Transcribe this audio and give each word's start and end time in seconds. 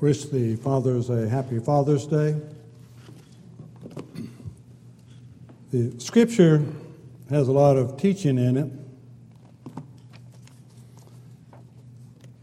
wish 0.00 0.24
the 0.24 0.56
fathers 0.56 1.10
a 1.10 1.28
happy 1.28 1.58
Father's 1.58 2.06
Day. 2.06 2.40
The 5.72 5.98
scripture 5.98 6.64
has 7.30 7.48
a 7.48 7.52
lot 7.52 7.76
of 7.76 7.96
teaching 7.96 8.38
in 8.38 8.56
it. 8.56 8.70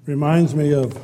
Reminds 0.06 0.56
me 0.56 0.74
of 0.74 0.94
the 0.94 1.00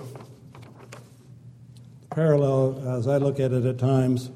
parallel 2.10 2.97
as 2.97 3.07
I 3.07 3.18
look 3.18 3.39
at 3.39 3.52
it 3.52 3.66
at 3.66 3.77
times. 3.77 4.32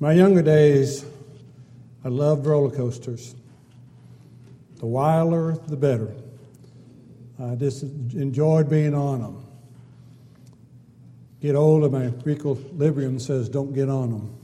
My 0.00 0.12
younger 0.12 0.42
days, 0.42 1.04
I 2.04 2.08
loved 2.08 2.46
roller 2.46 2.74
coasters. 2.74 3.34
The 4.76 4.86
wilder, 4.86 5.58
the 5.68 5.76
better. 5.76 6.14
I 7.38 7.54
just 7.54 7.82
enjoyed 7.82 8.68
being 8.68 8.94
on 8.94 9.20
them. 9.20 9.46
Get 11.40 11.54
old, 11.54 11.84
and 11.84 11.92
my 11.92 12.30
equilibrium 12.30 13.18
says 13.18 13.48
don't 13.48 13.72
get 13.72 13.88
on 13.88 14.10
them. 14.10 14.36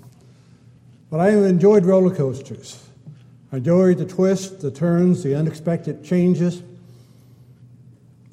But 1.10 1.20
I 1.20 1.30
enjoyed 1.30 1.84
roller 1.84 2.14
coasters. 2.14 2.82
I 3.52 3.58
enjoyed 3.58 3.98
the 3.98 4.06
twists, 4.06 4.62
the 4.62 4.70
turns, 4.70 5.22
the 5.22 5.34
unexpected 5.34 6.04
changes. 6.04 6.62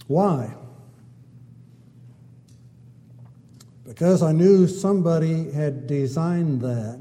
Why? 0.07 0.53
Because 3.85 4.23
I 4.23 4.31
knew 4.31 4.67
somebody 4.67 5.51
had 5.51 5.85
designed 5.85 6.61
that. 6.61 6.99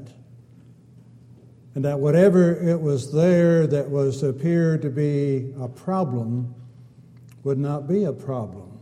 And 1.75 1.83
that 1.85 1.99
whatever 1.99 2.53
it 2.53 2.79
was 2.79 3.11
there 3.11 3.65
that 3.65 3.89
was 3.89 4.21
appeared 4.21 4.83
to 4.83 4.89
be 4.91 5.53
a 5.59 5.67
problem 5.67 6.53
would 7.43 7.57
not 7.57 7.87
be 7.87 8.03
a 8.03 8.13
problem. 8.13 8.72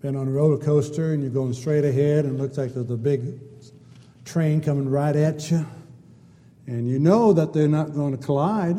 Been 0.00 0.14
on 0.14 0.28
a 0.28 0.30
roller 0.30 0.58
coaster 0.58 1.12
and 1.12 1.22
you're 1.22 1.32
going 1.32 1.52
straight 1.52 1.84
ahead 1.84 2.24
and 2.24 2.38
it 2.38 2.42
looks 2.42 2.56
like 2.56 2.72
there's 2.72 2.90
a 2.90 2.96
big 2.96 3.40
train 4.24 4.60
coming 4.60 4.88
right 4.88 5.16
at 5.16 5.50
you. 5.50 5.66
And 6.66 6.86
you 6.86 6.98
know 6.98 7.32
that 7.32 7.52
they're 7.52 7.66
not 7.66 7.94
going 7.94 8.16
to 8.16 8.22
collide. 8.22 8.76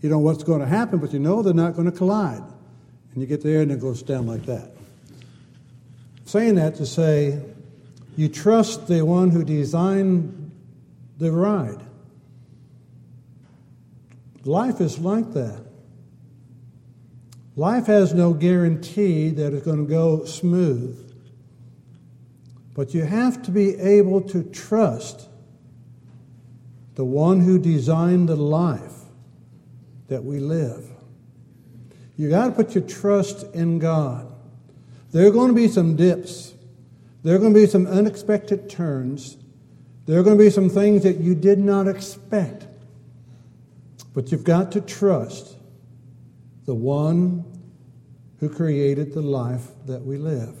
You 0.00 0.08
know 0.08 0.18
what's 0.18 0.44
going 0.44 0.60
to 0.60 0.66
happen, 0.66 1.00
but 1.00 1.12
you 1.12 1.18
know 1.18 1.42
they're 1.42 1.52
not 1.52 1.74
going 1.74 1.90
to 1.90 1.96
collide. 1.96 2.42
And 3.12 3.20
you 3.20 3.26
get 3.26 3.42
there 3.42 3.60
and 3.60 3.72
it 3.72 3.80
goes 3.80 4.02
down 4.02 4.26
like 4.26 4.44
that. 4.46 4.70
Saying 6.24 6.54
that 6.54 6.76
to 6.76 6.86
say, 6.86 7.42
you 8.16 8.28
trust 8.28 8.88
the 8.88 9.04
one 9.04 9.30
who 9.30 9.44
designed 9.44 10.50
the 11.18 11.30
ride. 11.30 11.82
Life 14.44 14.80
is 14.80 14.98
like 14.98 15.32
that. 15.34 15.65
Life 17.56 17.86
has 17.86 18.12
no 18.12 18.34
guarantee 18.34 19.30
that 19.30 19.54
it's 19.54 19.64
going 19.64 19.78
to 19.78 19.90
go 19.90 20.26
smooth. 20.26 21.02
But 22.74 22.92
you 22.92 23.02
have 23.04 23.42
to 23.44 23.50
be 23.50 23.74
able 23.76 24.20
to 24.28 24.42
trust 24.44 25.30
the 26.96 27.04
one 27.04 27.40
who 27.40 27.58
designed 27.58 28.28
the 28.28 28.36
life 28.36 28.92
that 30.08 30.22
we 30.22 30.38
live. 30.38 30.90
You 32.18 32.28
got 32.28 32.46
to 32.46 32.52
put 32.52 32.74
your 32.74 32.84
trust 32.84 33.46
in 33.54 33.78
God. 33.78 34.30
There 35.12 35.26
are 35.26 35.30
going 35.30 35.48
to 35.48 35.54
be 35.54 35.68
some 35.68 35.96
dips. 35.96 36.52
There 37.22 37.34
are 37.34 37.38
going 37.38 37.54
to 37.54 37.60
be 37.60 37.66
some 37.66 37.86
unexpected 37.86 38.68
turns. 38.68 39.38
There 40.04 40.20
are 40.20 40.22
going 40.22 40.36
to 40.36 40.44
be 40.44 40.50
some 40.50 40.68
things 40.68 41.02
that 41.04 41.16
you 41.16 41.34
did 41.34 41.58
not 41.58 41.88
expect. 41.88 42.66
But 44.12 44.30
you've 44.30 44.44
got 44.44 44.72
to 44.72 44.82
trust 44.82 45.55
the 46.66 46.74
one 46.74 47.44
who 48.40 48.48
created 48.48 49.14
the 49.14 49.22
life 49.22 49.68
that 49.86 50.02
we 50.02 50.18
live. 50.18 50.54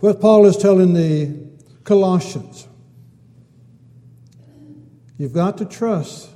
What 0.00 0.20
Paul 0.20 0.46
is 0.46 0.56
telling 0.56 0.94
the 0.94 1.48
Colossians 1.84 2.66
you've 5.18 5.32
got 5.32 5.58
to 5.58 5.64
trust 5.64 6.30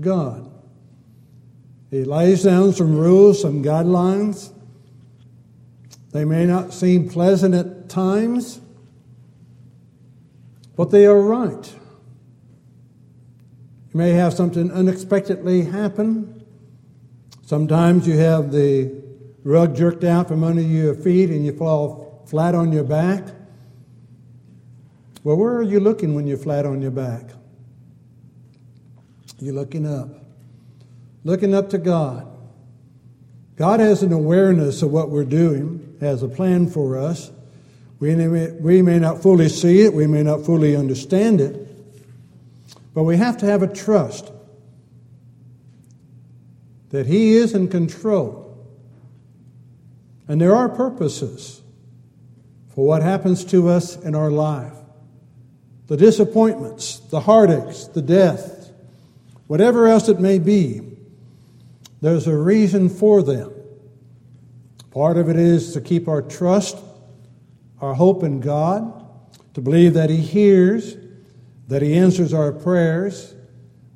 God. 0.00 0.50
He 1.90 2.04
lays 2.04 2.44
down 2.44 2.72
some 2.72 2.96
rules, 2.96 3.42
some 3.42 3.64
guidelines. 3.64 4.52
They 6.12 6.24
may 6.24 6.46
not 6.46 6.72
seem 6.72 7.08
pleasant 7.08 7.54
at 7.54 7.88
times, 7.88 8.60
but 10.76 10.90
they 10.90 11.06
are 11.06 11.20
right. 11.20 11.74
You 13.92 13.98
may 13.98 14.10
have 14.10 14.34
something 14.34 14.70
unexpectedly 14.70 15.64
happen. 15.64 16.37
Sometimes 17.48 18.06
you 18.06 18.18
have 18.18 18.52
the 18.52 18.94
rug 19.42 19.74
jerked 19.74 20.04
out 20.04 20.28
from 20.28 20.44
under 20.44 20.60
your 20.60 20.94
feet 20.94 21.30
and 21.30 21.46
you 21.46 21.56
fall 21.56 22.22
flat 22.26 22.54
on 22.54 22.72
your 22.72 22.84
back. 22.84 23.24
Well, 25.24 25.36
where 25.36 25.56
are 25.56 25.62
you 25.62 25.80
looking 25.80 26.14
when 26.14 26.26
you're 26.26 26.36
flat 26.36 26.66
on 26.66 26.82
your 26.82 26.90
back? 26.90 27.22
You're 29.38 29.54
looking 29.54 29.86
up, 29.86 30.10
looking 31.24 31.54
up 31.54 31.70
to 31.70 31.78
God. 31.78 32.28
God 33.56 33.80
has 33.80 34.02
an 34.02 34.12
awareness 34.12 34.82
of 34.82 34.90
what 34.90 35.08
we're 35.08 35.24
doing, 35.24 35.96
has 36.02 36.22
a 36.22 36.28
plan 36.28 36.68
for 36.68 36.98
us. 36.98 37.30
We 37.98 38.14
may, 38.14 38.50
we 38.50 38.82
may 38.82 38.98
not 38.98 39.22
fully 39.22 39.48
see 39.48 39.80
it, 39.80 39.94
we 39.94 40.06
may 40.06 40.22
not 40.22 40.44
fully 40.44 40.76
understand 40.76 41.40
it, 41.40 41.66
but 42.92 43.04
we 43.04 43.16
have 43.16 43.38
to 43.38 43.46
have 43.46 43.62
a 43.62 43.72
trust 43.72 44.32
that 46.90 47.06
He 47.06 47.34
is 47.34 47.54
in 47.54 47.68
control 47.68 48.48
and 50.28 50.38
there 50.38 50.54
are 50.54 50.68
purposes 50.68 51.62
for 52.74 52.86
what 52.86 53.02
happens 53.02 53.44
to 53.46 53.68
us 53.68 53.96
in 53.96 54.14
our 54.14 54.30
life 54.30 54.74
the 55.86 55.96
disappointments, 55.96 56.98
the 56.98 57.20
heartaches, 57.20 57.88
the 57.88 58.02
death, 58.02 58.70
whatever 59.46 59.86
else 59.86 60.10
it 60.10 60.20
may 60.20 60.38
be, 60.38 60.82
there's 62.02 62.26
a 62.26 62.36
reason 62.36 62.90
for 62.90 63.22
them. 63.22 63.50
Part 64.90 65.16
of 65.16 65.30
it 65.30 65.36
is 65.36 65.72
to 65.72 65.80
keep 65.80 66.06
our 66.06 66.20
trust, 66.20 66.76
our 67.80 67.94
hope 67.94 68.22
in 68.22 68.40
God, 68.40 69.02
to 69.54 69.62
believe 69.62 69.94
that 69.94 70.10
He 70.10 70.18
hears, 70.18 70.94
that 71.68 71.80
He 71.80 71.96
answers 71.96 72.34
our 72.34 72.52
prayers, 72.52 73.34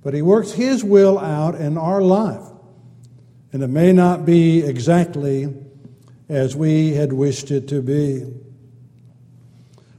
but 0.02 0.14
He 0.14 0.22
works 0.22 0.52
His 0.52 0.82
will 0.82 1.18
out 1.18 1.56
in 1.56 1.76
our 1.76 2.00
life. 2.00 2.51
And 3.52 3.62
it 3.62 3.68
may 3.68 3.92
not 3.92 4.24
be 4.24 4.62
exactly 4.62 5.54
as 6.28 6.56
we 6.56 6.92
had 6.94 7.12
wished 7.12 7.50
it 7.50 7.68
to 7.68 7.82
be. 7.82 8.24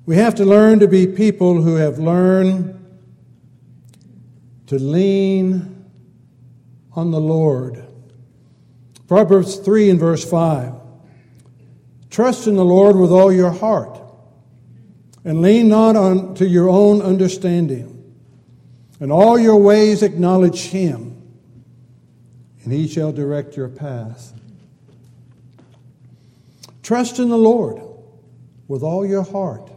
We 0.06 0.16
have 0.16 0.36
to 0.36 0.46
learn 0.46 0.80
to 0.80 0.88
be 0.88 1.08
people 1.08 1.62
who 1.62 1.76
have 1.76 2.00
learned 2.00 2.80
to 4.68 4.80
lean 4.80 5.86
on 6.94 7.12
the 7.12 7.20
Lord. 7.20 7.86
Proverbs 9.08 9.58
3 9.58 9.92
and 9.92 10.00
verse 10.00 10.28
5. 10.28 10.74
Trust 12.10 12.48
in 12.48 12.56
the 12.56 12.66
Lord 12.66 12.96
with 12.96 13.12
all 13.12 13.32
your 13.32 13.52
heart, 13.52 14.00
and 15.24 15.42
lean 15.42 15.70
not 15.70 15.96
on 15.96 16.36
to 16.36 16.48
your 16.48 16.70
own 16.70 17.02
understanding. 17.02 17.90
In 19.00 19.12
all 19.12 19.38
your 19.38 19.58
ways 19.58 20.04
acknowledge 20.04 20.68
him, 20.68 21.13
and 22.64 22.72
he 22.72 22.88
shall 22.88 23.12
direct 23.12 23.58
your 23.58 23.70
path. 23.70 24.34
Trust 26.82 27.20
in 27.20 27.30
the 27.30 27.38
Lord 27.38 27.82
with 28.68 28.84
all 28.84 29.06
your 29.06 29.24
heart. 29.24 29.70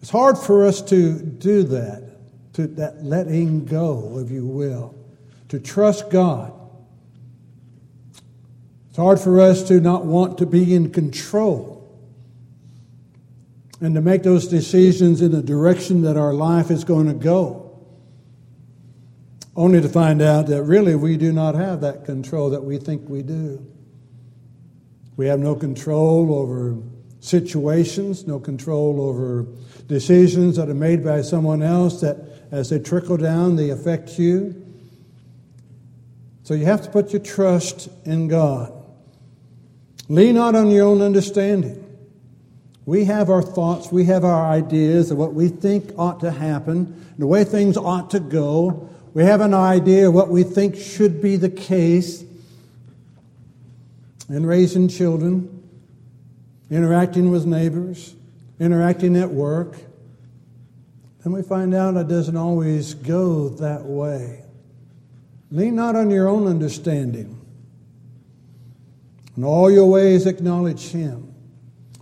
It's 0.00 0.10
hard 0.10 0.38
for 0.38 0.64
us 0.64 0.82
to 0.82 1.18
do 1.18 1.64
that, 1.64 2.02
to 2.54 2.66
that 2.68 3.02
letting 3.02 3.64
go, 3.64 4.18
if 4.24 4.30
you 4.30 4.46
will, 4.46 4.94
to 5.48 5.58
trust 5.58 6.10
God. 6.10 6.52
It's 8.88 8.98
hard 8.98 9.20
for 9.20 9.40
us 9.40 9.62
to 9.64 9.80
not 9.80 10.06
want 10.06 10.38
to 10.38 10.46
be 10.46 10.74
in 10.74 10.90
control 10.90 11.76
and 13.80 13.94
to 13.94 14.00
make 14.00 14.22
those 14.22 14.48
decisions 14.48 15.20
in 15.20 15.32
the 15.32 15.42
direction 15.42 16.02
that 16.02 16.16
our 16.16 16.32
life 16.32 16.70
is 16.70 16.84
going 16.84 17.06
to 17.06 17.14
go. 17.14 17.65
Only 19.56 19.80
to 19.80 19.88
find 19.88 20.20
out 20.20 20.46
that 20.48 20.62
really 20.64 20.94
we 20.94 21.16
do 21.16 21.32
not 21.32 21.54
have 21.54 21.80
that 21.80 22.04
control 22.04 22.50
that 22.50 22.62
we 22.62 22.76
think 22.76 23.08
we 23.08 23.22
do. 23.22 23.66
We 25.16 25.26
have 25.26 25.40
no 25.40 25.54
control 25.54 26.34
over 26.34 26.76
situations, 27.20 28.26
no 28.26 28.38
control 28.38 29.00
over 29.00 29.46
decisions 29.88 30.56
that 30.56 30.68
are 30.68 30.74
made 30.74 31.02
by 31.02 31.22
someone 31.22 31.62
else 31.62 32.02
that 32.02 32.18
as 32.50 32.68
they 32.68 32.78
trickle 32.78 33.16
down, 33.16 33.56
they 33.56 33.70
affect 33.70 34.18
you. 34.18 34.62
So 36.42 36.54
you 36.54 36.66
have 36.66 36.82
to 36.82 36.90
put 36.90 37.12
your 37.12 37.22
trust 37.22 37.88
in 38.04 38.28
God. 38.28 38.72
Lean 40.08 40.36
not 40.36 40.54
on 40.54 40.70
your 40.70 40.86
own 40.86 41.02
understanding. 41.02 41.82
We 42.84 43.04
have 43.06 43.30
our 43.30 43.42
thoughts, 43.42 43.90
we 43.90 44.04
have 44.04 44.24
our 44.24 44.46
ideas 44.46 45.10
of 45.10 45.18
what 45.18 45.34
we 45.34 45.48
think 45.48 45.90
ought 45.98 46.20
to 46.20 46.30
happen, 46.30 47.04
the 47.18 47.26
way 47.26 47.42
things 47.42 47.76
ought 47.76 48.10
to 48.10 48.20
go. 48.20 48.88
We 49.16 49.24
have 49.24 49.40
an 49.40 49.54
idea 49.54 50.08
of 50.08 50.14
what 50.14 50.28
we 50.28 50.42
think 50.42 50.76
should 50.76 51.22
be 51.22 51.36
the 51.36 51.48
case. 51.48 52.22
in 54.28 54.44
raising 54.44 54.88
children, 54.88 55.62
interacting 56.70 57.30
with 57.30 57.46
neighbors, 57.46 58.14
interacting 58.60 59.16
at 59.16 59.30
work. 59.30 59.78
Then 61.24 61.32
we 61.32 61.40
find 61.40 61.74
out 61.74 61.96
it 61.96 62.08
doesn't 62.08 62.36
always 62.36 62.92
go 62.92 63.48
that 63.48 63.86
way. 63.86 64.42
Lean 65.50 65.76
not 65.76 65.96
on 65.96 66.10
your 66.10 66.28
own 66.28 66.46
understanding. 66.46 67.40
In 69.34 69.44
all 69.44 69.70
your 69.70 69.86
ways, 69.88 70.26
acknowledge 70.26 70.88
Him. 70.88 71.32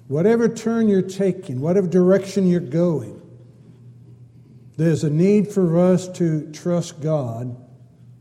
Whatever 0.08 0.48
turn 0.48 0.88
you're 0.88 1.00
taking, 1.00 1.60
whatever 1.60 1.86
direction 1.86 2.48
you're 2.48 2.58
going, 2.58 3.13
there's 4.76 5.04
a 5.04 5.10
need 5.10 5.48
for 5.48 5.78
us 5.78 6.08
to 6.08 6.50
trust 6.52 7.00
God 7.00 7.56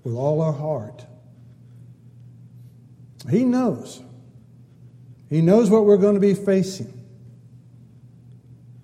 with 0.03 0.13
all 0.13 0.41
our 0.41 0.53
heart. 0.53 1.05
He 3.29 3.43
knows. 3.43 4.01
He 5.29 5.41
knows 5.41 5.69
what 5.69 5.85
we're 5.85 5.97
going 5.97 6.15
to 6.15 6.19
be 6.19 6.33
facing. 6.33 6.93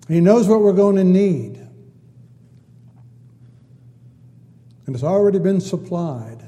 He 0.08 0.20
knows 0.20 0.48
what 0.48 0.60
we're 0.60 0.72
going 0.72 0.96
to 0.96 1.04
need. 1.04 1.56
And 4.86 4.96
it's 4.96 5.04
already 5.04 5.38
been 5.38 5.60
supplied. 5.60 6.42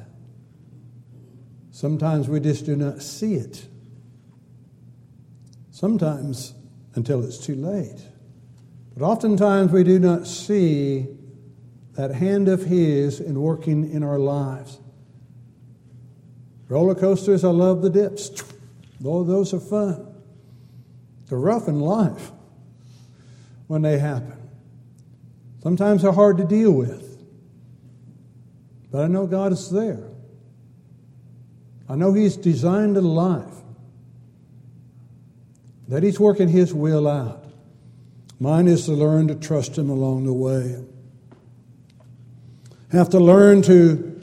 Sometimes 1.71 2.29
we 2.29 2.41
just 2.41 2.67
do 2.67 2.75
not 2.75 3.03
see 3.03 3.35
it. 3.35 3.65
Sometimes 5.71 6.55
until 6.95 7.25
it's 7.25 7.39
too 7.39 7.55
late. 7.55 8.01
But 8.97 9.05
oftentimes 9.05 9.73
we 9.73 9.85
do 9.85 9.99
not 9.99 10.27
see 10.27 11.07
that 11.95 12.15
hand 12.15 12.49
of 12.49 12.65
His 12.65 13.21
in 13.21 13.41
working 13.41 13.91
in 13.91 14.03
our 14.03 14.19
lives. 14.19 14.79
Roller 16.69 16.95
coasters, 16.95 17.45
I 17.45 17.51
love 17.51 17.83
the 17.83 17.91
dips. 17.91 18.31
Oh, 19.05 19.25
those 19.25 19.53
are 19.53 19.61
fun. 19.61 20.07
They're 21.29 21.39
rough 21.39 21.69
in 21.69 21.81
life 21.81 22.31
when 23.67 23.83
they 23.83 23.99
happen. 23.99 24.37
Sometimes 25.63 26.03
they're 26.03 26.13
hard 26.13 26.39
to 26.39 26.45
deal 26.45 26.73
with. 26.73 27.09
But 28.91 29.05
I 29.05 29.07
know 29.07 29.27
God 29.27 29.53
is 29.53 29.71
there. 29.71 30.05
I 31.89 31.95
know 31.95 32.13
He's 32.13 32.37
designed 32.37 32.97
a 32.97 33.01
life 33.01 33.55
that 35.89 36.03
He's 36.03 36.19
working 36.21 36.49
His 36.49 36.73
will 36.73 37.09
out. 37.09 37.42
Mine 38.43 38.67
is 38.67 38.87
to 38.87 38.93
learn 38.93 39.29
to 39.29 39.37
trust 39.37 39.79
Him 39.79 39.89
along 39.89 40.25
the 40.25 40.33
way. 40.33 40.85
Have 42.91 43.09
to 43.11 43.21
learn 43.21 43.63
to 43.63 44.21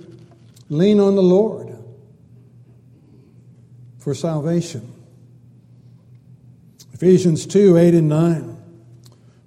lean 0.68 1.00
on 1.00 1.16
the 1.16 1.24
Lord 1.24 1.74
for 3.98 4.14
salvation. 4.14 4.94
Ephesians 6.92 7.46
2 7.46 7.78
8 7.78 7.94
and 7.94 8.10
9. 8.10 8.58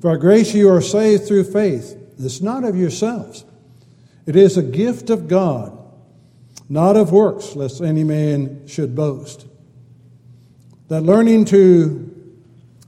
For 0.01 0.09
our 0.09 0.17
grace 0.17 0.55
you 0.55 0.71
are 0.71 0.81
saved 0.81 1.27
through 1.27 1.45
faith. 1.45 1.95
It's 2.19 2.41
not 2.41 2.65
of 2.65 2.75
yourselves, 2.75 3.45
it 4.25 4.37
is 4.37 4.57
a 4.57 4.63
gift 4.63 5.11
of 5.11 5.29
God, 5.29 5.79
not 6.71 6.97
of 6.97 7.13
works, 7.13 7.55
lest 7.55 7.83
any 7.83 8.05
man 8.05 8.67
should 8.67 8.97
boast. 8.97 9.45
That 10.89 11.03
learning 11.03 11.45
to 11.47 12.09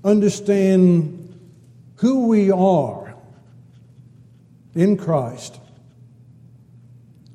understand 0.03 1.24
who 2.05 2.27
we 2.27 2.51
are 2.51 3.15
in 4.75 4.95
Christ 4.95 5.59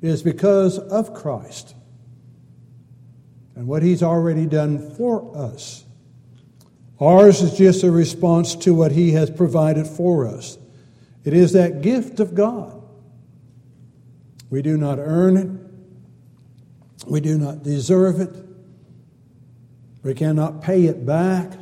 is 0.00 0.22
because 0.22 0.78
of 0.78 1.12
Christ 1.12 1.74
and 3.56 3.66
what 3.66 3.82
He's 3.82 4.00
already 4.00 4.46
done 4.46 4.94
for 4.94 5.36
us. 5.36 5.84
Ours 7.00 7.42
is 7.42 7.58
just 7.58 7.82
a 7.82 7.90
response 7.90 8.54
to 8.54 8.72
what 8.72 8.92
He 8.92 9.10
has 9.10 9.28
provided 9.28 9.88
for 9.88 10.24
us. 10.24 10.56
It 11.24 11.32
is 11.34 11.52
that 11.54 11.82
gift 11.82 12.20
of 12.20 12.36
God. 12.36 12.80
We 14.50 14.62
do 14.62 14.76
not 14.76 15.00
earn 15.00 15.36
it, 15.36 17.08
we 17.08 17.20
do 17.20 17.36
not 17.36 17.64
deserve 17.64 18.20
it, 18.20 18.36
we 20.04 20.14
cannot 20.14 20.62
pay 20.62 20.84
it 20.84 21.04
back. 21.04 21.54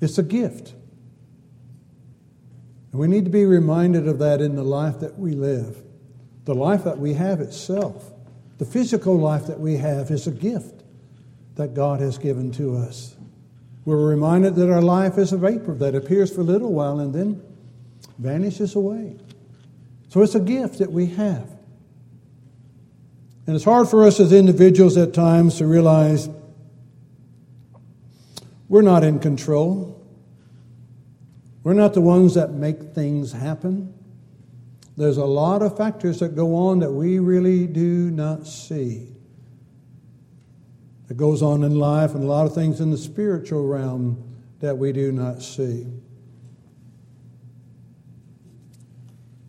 It's 0.00 0.16
a 0.16 0.22
gift. 0.22 0.74
We 2.92 3.06
need 3.06 3.24
to 3.24 3.30
be 3.30 3.44
reminded 3.44 4.08
of 4.08 4.18
that 4.18 4.40
in 4.40 4.56
the 4.56 4.64
life 4.64 5.00
that 5.00 5.18
we 5.18 5.32
live. 5.32 5.82
The 6.44 6.54
life 6.54 6.84
that 6.84 6.98
we 6.98 7.14
have 7.14 7.40
itself, 7.40 8.12
the 8.58 8.64
physical 8.64 9.16
life 9.16 9.46
that 9.46 9.60
we 9.60 9.76
have, 9.76 10.10
is 10.10 10.26
a 10.26 10.32
gift 10.32 10.82
that 11.54 11.74
God 11.74 12.00
has 12.00 12.18
given 12.18 12.50
to 12.52 12.76
us. 12.76 13.14
We're 13.84 14.08
reminded 14.08 14.56
that 14.56 14.70
our 14.70 14.82
life 14.82 15.18
is 15.18 15.32
a 15.32 15.36
vapor 15.36 15.74
that 15.74 15.94
appears 15.94 16.34
for 16.34 16.40
a 16.40 16.44
little 16.44 16.72
while 16.72 16.98
and 16.98 17.14
then 17.14 17.42
vanishes 18.18 18.74
away. 18.74 19.16
So 20.08 20.22
it's 20.22 20.34
a 20.34 20.40
gift 20.40 20.78
that 20.78 20.90
we 20.90 21.06
have. 21.06 21.48
And 23.46 23.56
it's 23.56 23.64
hard 23.64 23.88
for 23.88 24.04
us 24.04 24.20
as 24.20 24.32
individuals 24.32 24.96
at 24.96 25.14
times 25.14 25.58
to 25.58 25.66
realize 25.66 26.28
we're 28.68 28.82
not 28.82 29.02
in 29.02 29.18
control. 29.18 29.99
We're 31.62 31.74
not 31.74 31.94
the 31.94 32.00
ones 32.00 32.34
that 32.34 32.52
make 32.52 32.94
things 32.94 33.32
happen. 33.32 33.92
There's 34.96 35.18
a 35.18 35.24
lot 35.24 35.62
of 35.62 35.76
factors 35.76 36.20
that 36.20 36.34
go 36.34 36.54
on 36.54 36.80
that 36.80 36.92
we 36.92 37.18
really 37.18 37.66
do 37.66 38.10
not 38.10 38.46
see. 38.46 39.08
That 41.08 41.16
goes 41.16 41.42
on 41.42 41.64
in 41.64 41.78
life 41.78 42.14
and 42.14 42.24
a 42.24 42.26
lot 42.26 42.46
of 42.46 42.54
things 42.54 42.80
in 42.80 42.90
the 42.90 42.98
spiritual 42.98 43.66
realm 43.66 44.22
that 44.60 44.78
we 44.78 44.92
do 44.92 45.10
not 45.12 45.42
see. 45.42 45.86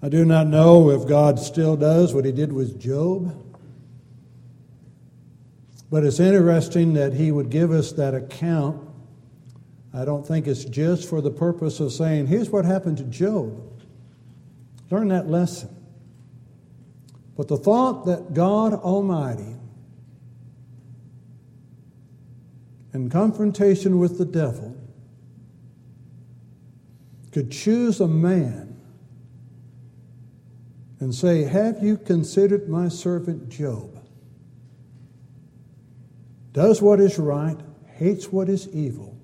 I 0.02 0.10
do 0.10 0.26
not 0.26 0.48
know 0.48 0.90
if 0.90 1.08
God 1.08 1.38
still 1.40 1.76
does 1.76 2.14
what 2.14 2.26
he 2.26 2.32
did 2.32 2.52
with 2.52 2.80
Job. 2.80 3.38
But 5.92 6.04
it's 6.04 6.20
interesting 6.20 6.94
that 6.94 7.14
he 7.14 7.32
would 7.32 7.50
give 7.50 7.72
us 7.72 7.92
that 7.94 8.16
account 8.16 8.82
I 9.94 10.06
don't 10.06 10.26
think 10.26 10.48
it's 10.48 10.64
just 10.64 11.10
for 11.10 11.22
the 11.22 11.32
purpose 11.32 11.80
of 11.80 11.92
saying, 11.92 12.28
here's 12.28 12.50
what 12.50 12.64
happened 12.64 12.98
to 12.98 13.04
Job. 13.04 13.62
Learn 14.90 15.10
that 15.10 15.30
lesson. 15.30 15.70
But 17.36 17.48
the 17.48 17.58
thought 17.58 18.06
that 18.06 18.34
God 18.34 18.74
Almighty, 18.74 19.56
in 22.94 23.10
confrontation 23.10 24.00
with 24.00 24.18
the 24.18 24.26
devil, 24.26 24.78
could 27.32 27.52
choose 27.52 28.00
a 28.00 28.08
man 28.08 28.80
and 31.00 31.16
say, 31.16 31.44
Have 31.44 31.82
you 31.84 31.98
considered 31.98 32.70
my 32.70 32.90
servant 32.90 33.50
Job? 33.50 33.98
Does 36.54 36.82
what 36.82 37.00
is 37.00 37.18
right, 37.18 37.58
hates 37.98 38.32
what 38.32 38.50
is 38.50 38.68
evil 38.70 39.21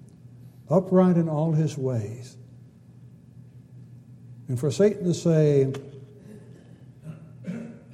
upright 0.70 1.18
in 1.18 1.30
all 1.30 1.54
his 1.54 1.78
ways. 1.78 2.38
And 4.48 4.60
for 4.60 4.72
Satan 4.72 5.06
to 5.06 5.14
say, 5.14 5.74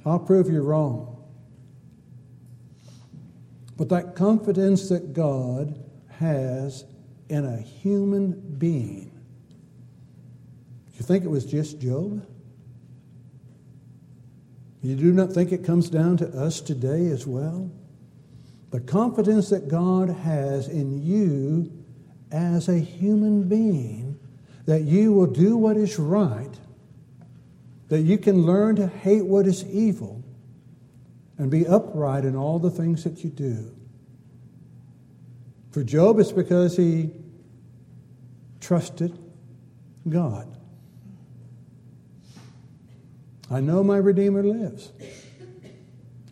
I'll 0.06 0.18
prove 0.18 0.48
you 0.48 0.60
wrong. 0.62 1.10
But 3.76 3.88
that 3.88 4.14
confidence 4.14 4.88
that 4.88 5.12
God 5.12 5.82
has 6.18 6.84
in 7.28 7.44
a 7.44 7.60
human 7.60 8.32
being. 8.58 9.10
You 10.96 11.02
think 11.02 11.24
it 11.24 11.28
was 11.28 11.44
just 11.44 11.80
Job? 11.80 12.24
You 14.82 14.94
do 14.94 15.12
not 15.12 15.32
think 15.32 15.50
it 15.50 15.64
comes 15.64 15.90
down 15.90 16.18
to 16.18 16.28
us 16.28 16.60
today 16.60 17.06
as 17.06 17.26
well? 17.26 17.70
The 18.70 18.80
confidence 18.80 19.48
that 19.48 19.66
God 19.66 20.08
has 20.08 20.68
in 20.68 21.02
you 21.02 21.83
as 22.34 22.68
a 22.68 22.78
human 22.78 23.44
being 23.44 24.18
that 24.66 24.82
you 24.82 25.12
will 25.12 25.26
do 25.26 25.56
what 25.56 25.76
is 25.76 26.00
right, 26.00 26.50
that 27.88 28.00
you 28.00 28.18
can 28.18 28.42
learn 28.44 28.74
to 28.74 28.88
hate 28.88 29.24
what 29.24 29.46
is 29.46 29.64
evil, 29.66 30.20
and 31.38 31.50
be 31.50 31.66
upright 31.66 32.24
in 32.24 32.34
all 32.34 32.58
the 32.58 32.70
things 32.70 33.04
that 33.04 33.22
you 33.22 33.30
do. 33.30 33.72
For 35.70 35.84
Job, 35.84 36.18
it's 36.18 36.32
because 36.32 36.76
he 36.76 37.10
trusted 38.60 39.16
God. 40.08 40.56
I 43.50 43.60
know 43.60 43.84
my 43.84 43.98
Redeemer 43.98 44.42
lives. 44.42 44.90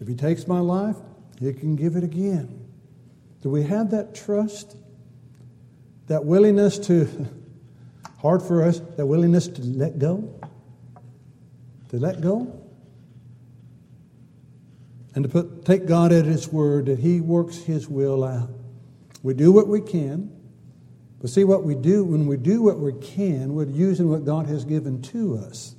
If 0.00 0.09
he 0.09 0.14
takes 0.16 0.49
my 0.49 0.59
life, 0.59 0.97
he 1.38 1.52
can 1.52 1.76
give 1.76 1.94
it 1.94 2.02
again. 2.02 2.66
Do 3.40 3.50
we 3.50 3.62
have 3.64 3.90
that 3.90 4.14
trust? 4.14 4.76
That 6.09 6.25
willingness 6.25 6.78
to, 6.80 7.09
hard 8.18 8.42
for 8.42 8.64
us, 8.64 8.80
that 8.97 9.06
willingness 9.06 9.49
to 9.49 9.62
let 9.62 9.99
go? 9.99 10.40
To 11.90 11.99
let 11.99 12.21
go? 12.21 12.62
and 15.14 15.25
to 15.25 15.28
put, 15.28 15.64
take 15.64 15.87
God 15.87 16.12
at 16.12 16.25
His 16.25 16.49
word 16.49 16.87
that 16.87 16.99
He 16.99 17.21
works 17.21 17.59
His 17.59 17.88
will 17.88 18.25
out. 18.25 18.50
We 19.23 19.35
do 19.35 19.52
what 19.52 19.68
we 19.68 19.80
can, 19.80 20.30
but 21.21 21.30
see 21.30 21.44
what 21.44 21.64
we 21.64 21.75
do 21.75 22.04
when 22.04 22.26
we 22.26 22.37
do 22.37 22.62
what 22.62 22.78
we 22.78 22.92
can, 22.94 23.54
we're 23.54 23.66
using 23.66 24.09
what 24.09 24.25
God 24.25 24.47
has 24.47 24.64
given 24.64 25.02
to 25.02 25.38
us 25.38 25.76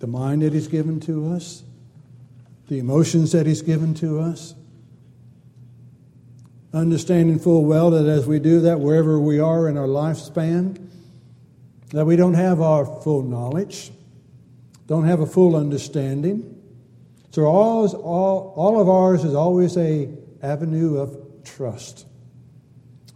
the 0.00 0.06
mind 0.08 0.42
that 0.42 0.52
He's 0.52 0.68
given 0.68 1.00
to 1.00 1.32
us, 1.32 1.62
the 2.68 2.78
emotions 2.78 3.32
that 3.32 3.46
He's 3.46 3.62
given 3.62 3.94
to 3.94 4.20
us. 4.20 4.54
Understanding 6.74 7.38
full 7.38 7.64
well 7.64 7.90
that 7.92 8.06
as 8.06 8.26
we 8.26 8.40
do 8.40 8.62
that, 8.62 8.80
wherever 8.80 9.20
we 9.20 9.38
are 9.38 9.68
in 9.68 9.76
our 9.76 9.86
lifespan, 9.86 10.88
that 11.90 12.04
we 12.04 12.16
don't 12.16 12.34
have 12.34 12.60
our 12.60 12.84
full 12.84 13.22
knowledge, 13.22 13.92
don't 14.88 15.04
have 15.04 15.20
a 15.20 15.26
full 15.26 15.54
understanding. 15.54 16.60
So 17.30 17.44
all, 17.44 17.88
all, 17.96 18.52
all 18.56 18.80
of 18.80 18.88
ours 18.88 19.22
is 19.24 19.36
always 19.36 19.76
a 19.76 20.08
avenue 20.42 20.98
of 20.98 21.44
trust. 21.44 22.06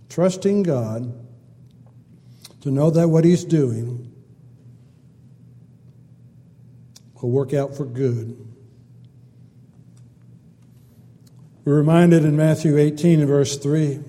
Trusting 0.08 0.62
God 0.62 1.12
to 2.60 2.70
know 2.70 2.90
that 2.90 3.08
what 3.08 3.24
He's 3.24 3.44
doing 3.44 4.12
will 7.20 7.30
work 7.30 7.52
out 7.54 7.76
for 7.76 7.84
good. 7.84 8.47
We're 11.68 11.76
reminded 11.76 12.24
in 12.24 12.34
Matthew 12.34 12.78
18 12.78 13.26
verse 13.26 13.58
3. 13.58 14.00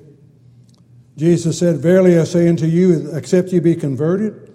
Jesus 1.17 1.59
said, 1.59 1.79
Verily 1.79 2.17
I 2.17 2.23
say 2.23 2.47
unto 2.47 2.65
you, 2.65 3.13
except 3.13 3.51
you 3.51 3.59
be 3.59 3.75
converted 3.75 4.49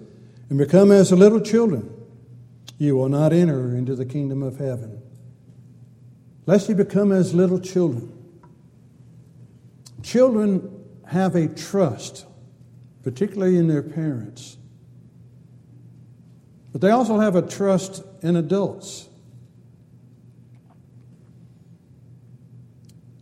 and 0.49 0.57
become 0.57 0.91
as 0.91 1.11
little 1.11 1.39
children, 1.39 1.87
you 2.79 2.95
will 2.95 3.09
not 3.09 3.31
enter 3.31 3.75
into 3.75 3.95
the 3.95 4.07
kingdom 4.07 4.41
of 4.41 4.57
heaven 4.57 5.03
lest 6.47 6.67
you 6.67 6.73
become 6.73 7.11
as 7.11 7.35
little 7.35 7.59
children. 7.59 8.11
Children 10.01 10.83
have 11.05 11.35
a 11.35 11.47
trust, 11.47 12.25
particularly 13.03 13.57
in 13.57 13.67
their 13.67 13.83
parents, 13.83 14.57
but 16.71 16.81
they 16.81 16.89
also 16.89 17.19
have 17.19 17.35
a 17.35 17.43
trust 17.43 18.03
in 18.23 18.35
adults. 18.35 19.09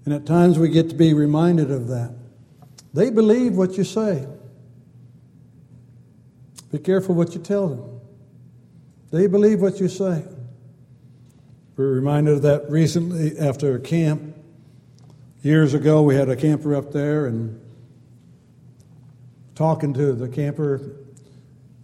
And 0.06 0.14
at 0.14 0.26
times 0.26 0.60
we 0.60 0.70
get 0.70 0.90
to 0.90 0.96
be 0.96 1.14
reminded 1.14 1.72
of 1.72 1.88
that. 1.88 2.14
They 2.94 3.10
believe 3.10 3.56
what 3.56 3.78
you 3.78 3.84
say. 3.84 4.28
Be 6.72 6.80
careful 6.80 7.16
what 7.16 7.34
you 7.34 7.42
tell 7.42 7.68
them. 7.68 8.02
They 9.12 9.28
believe 9.28 9.62
what 9.62 9.80
you 9.80 9.88
say. 9.88 10.24
We 11.76 11.84
were 11.84 11.94
reminded 11.94 12.36
of 12.36 12.42
that 12.44 12.70
recently 12.70 13.38
after 13.38 13.76
a 13.76 13.80
camp. 13.80 14.36
Years 15.42 15.74
ago, 15.74 16.02
we 16.04 16.16
had 16.16 16.30
a 16.30 16.36
camper 16.36 16.76
up 16.76 16.92
there 16.92 17.26
and 17.26 17.60
talking 19.56 19.94
to 19.94 20.14
the 20.14 20.28
camper. 20.28 20.82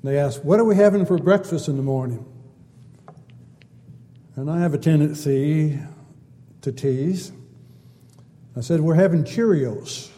They 0.03 0.17
asked, 0.17 0.43
What 0.43 0.59
are 0.59 0.63
we 0.63 0.75
having 0.75 1.05
for 1.05 1.17
breakfast 1.17 1.67
in 1.67 1.77
the 1.77 1.83
morning? 1.83 2.25
And 4.35 4.49
I 4.49 4.59
have 4.59 4.73
a 4.73 4.77
tendency 4.77 5.79
to 6.61 6.71
tease. 6.71 7.31
I 8.55 8.61
said, 8.61 8.81
We're 8.81 8.95
having 8.95 9.23
Cheerios, 9.23 10.09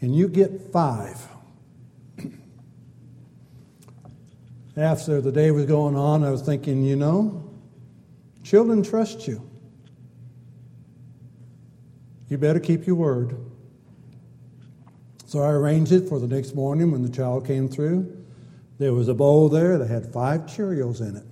and 0.00 0.14
you 0.14 0.28
get 0.28 0.72
five. 0.72 1.20
After 4.76 5.20
the 5.20 5.32
day 5.32 5.50
was 5.50 5.66
going 5.66 5.96
on, 5.96 6.24
I 6.24 6.30
was 6.30 6.42
thinking, 6.42 6.82
you 6.82 6.96
know, 6.96 7.44
Children 8.44 8.82
trust 8.82 9.26
you. 9.26 9.42
You 12.28 12.36
better 12.38 12.60
keep 12.60 12.86
your 12.86 12.96
word. 12.96 13.36
So 15.26 15.40
I 15.40 15.48
arranged 15.48 15.92
it 15.92 16.08
for 16.08 16.20
the 16.20 16.28
next 16.28 16.54
morning 16.54 16.92
when 16.92 17.02
the 17.02 17.08
child 17.08 17.46
came 17.46 17.68
through. 17.68 18.24
There 18.78 18.92
was 18.92 19.08
a 19.08 19.14
bowl 19.14 19.48
there 19.48 19.78
that 19.78 19.88
had 19.88 20.12
five 20.12 20.42
Cheerios 20.42 21.00
in 21.00 21.16
it, 21.16 21.24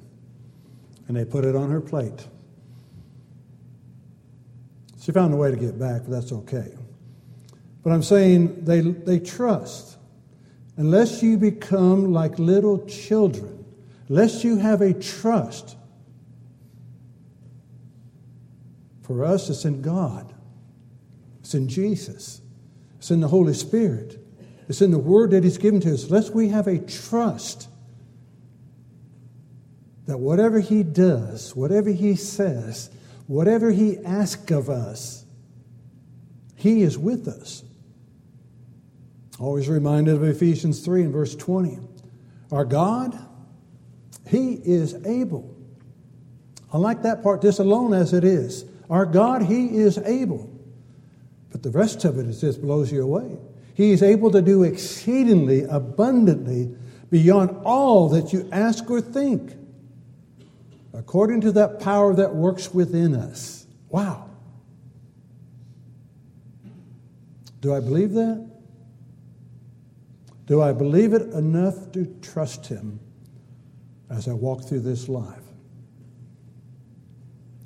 and 1.07 1.17
they 1.17 1.25
put 1.25 1.45
it 1.45 1.55
on 1.55 1.71
her 1.71 1.81
plate. 1.81 2.27
She 5.03 5.13
found 5.13 5.35
a 5.35 5.37
way 5.37 5.51
to 5.51 5.57
get 5.57 5.79
back, 5.79 6.03
but 6.03 6.11
that's 6.11 6.33
okay. 6.33 6.73
But 7.83 7.93
I'm 7.93 8.03
saying 8.03 8.65
they, 8.65 8.81
they 8.81 9.19
trust. 9.19 9.99
Unless 10.77 11.23
you 11.23 11.37
become 11.37 12.13
like 12.13 12.39
little 12.39 12.87
children, 12.87 13.65
unless 14.09 14.45
you 14.45 14.57
have 14.57 14.81
a 14.81 14.95
trust 14.95 15.77
For 19.03 19.25
us, 19.25 19.51
it's 19.51 19.65
in 19.65 19.83
God, 19.83 20.33
it's 21.41 21.55
in 21.55 21.69
Jesus, 21.69 22.41
it's 22.97 23.11
in 23.11 23.21
the 23.21 23.29
Holy 23.29 23.53
Spirit, 23.53 24.19
it's 24.69 24.81
in 24.81 24.91
the 24.91 24.99
Word 24.99 25.33
that 25.33 25.45
He's 25.45 25.59
given 25.59 25.81
to 25.81 25.93
us. 25.93 26.05
Unless 26.05 26.31
we 26.31 26.49
have 26.49 26.67
a 26.67 26.79
trust 26.79 27.69
that 30.07 30.19
whatever 30.19 30.61
He 30.61 30.83
does, 30.83 31.55
whatever 31.55 31.91
He 31.91 32.15
says, 32.15 32.91
whatever 33.27 33.71
He 33.71 33.99
asks 33.99 34.51
of 34.51 34.69
us, 34.69 35.25
He 36.57 36.83
is 36.83 36.99
with 36.99 37.29
us. 37.29 37.65
Always 39.39 39.69
reminded 39.69 40.15
of 40.15 40.23
Ephesians 40.23 40.81
3 40.85 41.05
and 41.05 41.13
verse 41.13 41.35
20. 41.35 41.79
Our 42.53 42.65
God, 42.65 43.19
He 44.29 44.55
is 44.55 44.95
able. 45.07 45.57
I 46.73 46.79
like 46.79 47.03
that 47.03 47.23
part 47.23 47.43
just 47.43 47.59
alone 47.59 47.93
as 47.93 48.13
it 48.13 48.25
is. 48.25 48.65
Our 48.89 49.07
God, 49.07 49.43
He 49.43 49.77
is 49.77 49.99
able. 49.99 50.49
But 51.51 51.63
the 51.63 51.71
rest 51.71 52.05
of 52.05 52.19
it 52.19 52.27
is 52.27 52.41
just 52.41 52.63
blows 52.63 52.91
you 52.91 53.03
away. 53.03 53.37
He 53.75 53.91
is 53.91 54.03
able 54.03 54.31
to 54.31 54.43
do 54.43 54.63
exceedingly 54.63 55.65
abundantly 55.65 56.75
beyond 57.11 57.51
all 57.65 58.09
that 58.11 58.33
you 58.33 58.49
ask 58.53 58.91
or 58.91 59.01
think, 59.01 59.55
according 60.95 61.41
to 61.43 61.53
that 61.53 61.81
power 61.81 62.15
that 62.15 62.35
works 62.35 62.73
within 62.73 63.15
us. 63.15 63.67
Wow. 63.89 64.29
Do 67.61 67.75
I 67.75 67.81
believe 67.81 68.13
that? 68.13 68.51
Do 70.47 70.61
I 70.61 70.73
believe 70.73 71.13
it 71.13 71.23
enough 71.33 71.93
to 71.93 72.05
trust 72.21 72.67
Him 72.67 73.01
as 74.11 74.29
I 74.29 74.33
walk 74.33 74.65
through 74.65 74.81
this 74.81 75.09
life? 75.09 75.43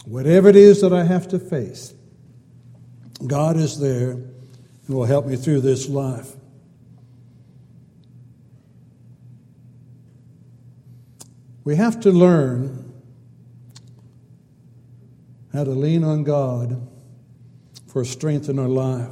Whatever 0.05 0.49
it 0.49 0.57
is 0.57 0.83
that 0.83 0.93
I 0.93 1.03
have 1.03 1.27
to 1.29 1.39
face, 1.39 1.95
God 3.27 3.57
is 3.57 3.81
there 3.81 4.11
and 4.13 4.97
will 4.97 5.05
help 5.05 5.27
me 5.27 5.37
through 5.37 5.63
this 5.63 5.89
life. 5.89 6.37
We 11.65 11.75
have 11.75 11.99
to 12.01 12.13
learn 12.13 12.86
how 15.57 15.65
to 15.65 15.71
lean 15.71 16.05
on 16.05 16.23
God 16.23 16.87
for 17.89 18.05
strength 18.05 18.49
in 18.49 18.59
our 18.59 18.69
life. 18.69 19.09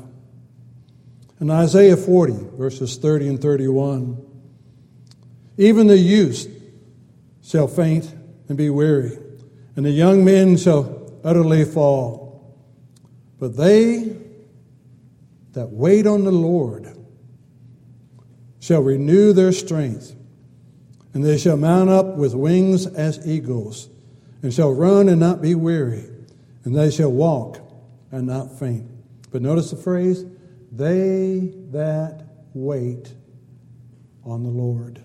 In 1.41 1.51
Isaiah 1.51 1.97
40, 1.97 2.35
verses 2.57 2.97
30 2.97 3.29
and 3.29 3.43
31, 3.43 4.25
even 5.57 5.87
the 5.87 5.99
youth 5.99 6.49
shall 7.43 7.67
faint 7.67 8.13
and 8.49 8.57
be 8.57 8.71
weary 8.71 9.19
and 9.77 9.85
the 9.85 9.91
young 9.91 10.25
men 10.25 10.57
shall 10.57 11.13
utterly 11.25 11.65
fall. 11.65 12.57
But 13.39 13.57
they 13.57 14.17
that 15.53 15.71
wait 15.71 16.07
on 16.07 16.25
the 16.25 16.33
Lord 16.33 16.97
shall 18.61 18.81
renew 18.81 19.33
their 19.33 19.53
strength, 19.53 20.15
and 21.13 21.25
they 21.25 21.39
shall 21.39 21.57
mount 21.57 21.91
up 21.91 22.17
with 22.17 22.35
wings 22.35 22.87
as 22.87 23.27
eagles, 23.27 23.89
and 24.43 24.53
shall 24.53 24.73
run 24.73 25.09
and 25.09 25.21
not 25.21 25.43
be 25.43 25.55
weary, 25.55 26.09
and 26.65 26.77
they 26.77 26.91
shall 26.91 27.13
walk 27.13 27.61
and 28.11 28.27
not 28.27 28.59
faint. 28.59 28.91
But 29.31 29.43
notice 29.43 29.71
the 29.71 29.77
phrase, 29.77 30.25
they 30.73 31.53
that 31.71 32.25
wait 32.53 33.15
on 34.25 34.43
the 34.43 34.51
Lord. 34.51 35.01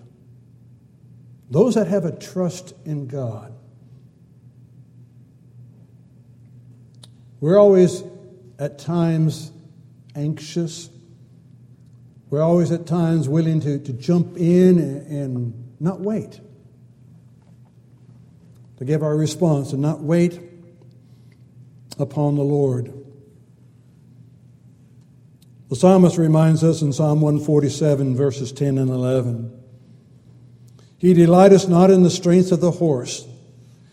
Those 1.50 1.74
that 1.74 1.88
have 1.88 2.04
a 2.04 2.16
trust 2.16 2.74
in 2.84 3.06
God 3.06 3.54
We're 7.40 7.58
always 7.58 8.04
at 8.58 8.78
times 8.78 9.50
anxious. 10.14 10.90
We're 12.28 12.42
always 12.42 12.70
at 12.70 12.86
times 12.86 13.28
willing 13.28 13.60
to, 13.60 13.78
to 13.78 13.92
jump 13.94 14.36
in 14.36 14.78
and, 14.78 15.06
and 15.06 15.74
not 15.80 16.00
wait. 16.00 16.40
To 18.76 18.84
give 18.84 19.02
our 19.02 19.16
response 19.16 19.72
and 19.72 19.80
not 19.80 20.00
wait 20.00 20.38
upon 22.00 22.36
the 22.36 22.42
Lord. 22.42 22.92
The 25.68 25.76
psalmist 25.76 26.18
reminds 26.18 26.64
us 26.64 26.82
in 26.82 26.92
Psalm 26.92 27.20
147, 27.20 28.16
verses 28.16 28.50
10 28.52 28.76
and 28.78 28.90
11 28.90 29.52
He 30.98 31.14
delighteth 31.14 31.68
not 31.68 31.90
in 31.90 32.02
the 32.02 32.10
strength 32.10 32.50
of 32.50 32.60
the 32.60 32.72
horse, 32.72 33.26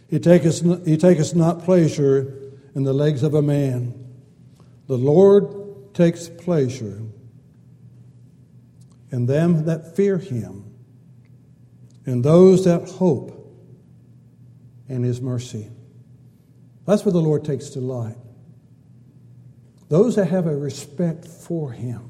he 0.08 0.20
taketh, 0.20 0.86
he 0.86 0.98
taketh 0.98 1.36
not 1.36 1.64
pleasure 1.64 2.34
in 2.74 2.84
the 2.84 2.94
legs 2.94 3.24
of 3.24 3.34
a 3.34 3.42
man. 3.42 3.94
The 4.88 4.98
Lord 4.98 5.94
takes 5.94 6.30
pleasure 6.30 7.02
in 9.12 9.26
them 9.26 9.66
that 9.66 9.96
fear 9.96 10.18
him, 10.18 10.66
in 12.06 12.22
those 12.22 12.66
that 12.66 12.90
hope 12.90 13.34
in 14.88 15.04
his 15.04 15.22
mercy. 15.22 15.70
That's 16.88 17.03
where 17.03 17.12
the 17.12 17.22
Lord 17.22 17.44
takes 17.44 17.70
delight. 17.70 18.15
Those 19.89 20.15
that 20.15 20.29
have 20.29 20.48
a 20.48 20.56
respect 20.56 21.25
for 21.25 21.74
him. 21.74 22.10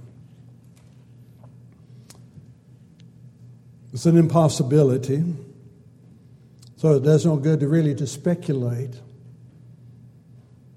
It's 3.92 4.06
an 4.06 4.18
impossibility. 4.18 5.24
So 6.76 6.94
it 6.94 7.04
does 7.04 7.26
no 7.26 7.38
good 7.38 7.60
to 7.62 7.68
really 7.68 7.96
to 7.96 8.06
speculate. 8.06 9.02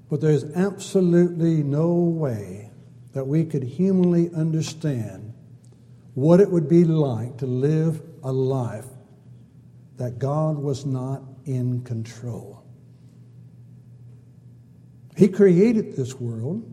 But 0.09 0.23
there's 0.23 0.45
absolutely 0.57 1.63
no 1.63 1.93
way 1.93 2.71
that 3.13 3.27
we 3.27 3.45
could 3.45 3.63
humanly 3.63 4.31
understand 4.35 5.35
what 6.15 6.41
it 6.41 6.51
would 6.51 6.71
be 6.71 6.85
like 6.85 7.37
to 7.39 7.47
live 7.47 8.01
a 8.23 8.33
life 8.33 8.87
that 9.99 10.19
God 10.19 10.57
was 10.57 10.87
not 10.87 11.23
in 11.45 11.83
control. 11.83 12.60
He 15.17 15.29
created 15.29 15.97
this 15.97 16.15
world. 16.15 16.65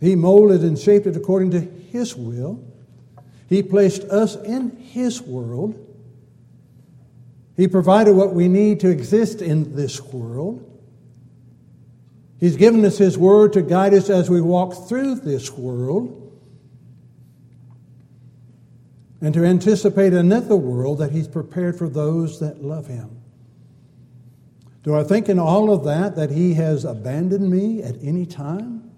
He 0.00 0.16
molded 0.16 0.62
and 0.62 0.78
shaped 0.78 1.06
it 1.06 1.16
according 1.16 1.50
to 1.52 1.60
His 1.60 2.16
will. 2.16 2.64
He 3.48 3.62
placed 3.62 4.04
us 4.04 4.36
in 4.36 4.76
His 4.76 5.20
world. 5.20 5.86
He 7.56 7.68
provided 7.68 8.14
what 8.14 8.32
we 8.32 8.48
need 8.48 8.80
to 8.80 8.88
exist 8.88 9.42
in 9.42 9.76
this 9.76 10.00
world. 10.00 10.66
He's 12.38 12.56
given 12.56 12.84
us 12.86 12.96
His 12.96 13.18
Word 13.18 13.52
to 13.52 13.62
guide 13.62 13.92
us 13.92 14.08
as 14.08 14.30
we 14.30 14.40
walk 14.40 14.88
through 14.88 15.16
this 15.16 15.50
world 15.50 16.16
and 19.20 19.34
to 19.34 19.44
anticipate 19.44 20.14
another 20.14 20.56
world 20.56 20.98
that 20.98 21.12
He's 21.12 21.28
prepared 21.28 21.76
for 21.76 21.88
those 21.88 22.40
that 22.40 22.64
love 22.64 22.86
Him. 22.86 23.19
Do 24.82 24.94
I 24.94 25.04
think 25.04 25.28
in 25.28 25.38
all 25.38 25.72
of 25.72 25.84
that 25.84 26.16
that 26.16 26.30
He 26.30 26.54
has 26.54 26.84
abandoned 26.84 27.50
me 27.50 27.82
at 27.82 27.96
any 28.02 28.24
time? 28.24 28.90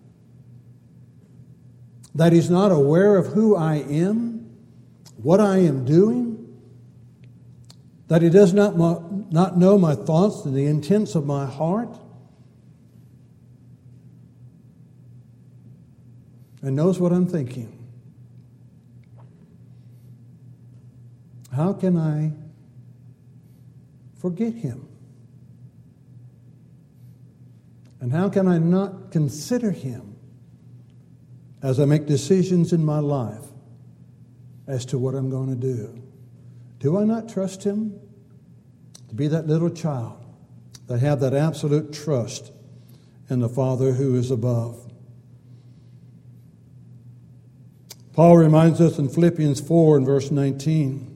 That 2.15 2.33
He's 2.33 2.51
not 2.51 2.71
aware 2.71 3.17
of 3.17 3.29
who 3.29 3.57
I 3.57 3.77
am, 3.77 4.51
what 5.17 5.41
I 5.41 5.59
am 5.59 5.85
doing? 5.85 6.39
That 8.09 8.23
He 8.23 8.31
does 8.31 8.53
not, 8.53 8.77
not 8.77 9.59
know 9.59 9.77
my 9.77 9.95
thoughts 9.95 10.45
and 10.45 10.55
the 10.55 10.67
intents 10.67 11.15
of 11.15 11.27
my 11.27 11.47
heart? 11.47 11.99
And 16.63 16.77
knows 16.77 17.01
what 17.01 17.13
I'm 17.13 17.27
thinking. 17.27 17.83
How 21.53 21.73
can 21.73 21.97
I 21.99 22.33
forget 24.21 24.55
him? 24.55 24.92
And 28.03 28.11
how 28.11 28.29
can 28.29 28.49
I 28.49 28.59
not 28.59 29.13
consider 29.13 29.71
him 29.71 30.17
as 31.63 31.79
I 31.79 31.85
make 31.85 32.05
decisions 32.05 32.73
in 32.73 32.85
my 32.85 32.99
life 32.99 33.45
as 34.67 34.85
to 34.87 34.99
what 34.99 35.15
I'm 35.15 35.31
going 35.31 35.51
to 35.51 35.55
do? 35.55 36.03
Do 36.81 36.99
I 36.99 37.05
not 37.05 37.29
trust 37.29 37.63
him 37.63 37.97
to 39.09 39.15
be 39.15 39.29
that 39.29 39.47
little 39.47 39.71
child 39.71 40.27
that 40.89 40.99
have 40.99 41.21
that 41.21 41.33
absolute 41.33 41.93
trust 41.93 42.51
in 43.31 43.39
the 43.39 43.49
Father 43.49 43.93
who 43.93 44.17
is 44.17 44.33
above? 44.33 44.93
Paul 48.15 48.37
reminds 48.37 48.81
us 48.81 48.99
in 48.99 49.09
Philippians 49.09 49.61
4 49.61 49.99
and 49.99 50.05
verse 50.05 50.33
19 50.33 51.09